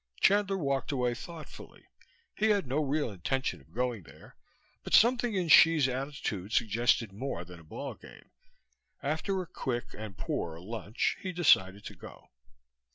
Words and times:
Chandler 0.19 0.57
walked 0.57 0.91
away 0.91 1.13
thoughtfully. 1.13 1.83
He 2.33 2.49
had 2.49 2.65
no 2.65 2.83
real 2.83 3.11
intention 3.11 3.61
of 3.61 3.71
going 3.71 4.01
there, 4.01 4.35
but 4.83 4.95
something 4.95 5.35
in 5.35 5.47
Hsi's 5.47 5.87
attitude 5.87 6.53
suggested 6.53 7.13
more 7.13 7.45
than 7.45 7.59
a 7.59 7.63
ball 7.63 7.93
game; 7.93 8.31
after 9.03 9.39
a 9.43 9.45
quick 9.45 9.93
and 9.95 10.17
poor 10.17 10.59
lunch 10.59 11.17
he 11.21 11.31
decided 11.31 11.85
to 11.85 11.93
go. 11.95 12.31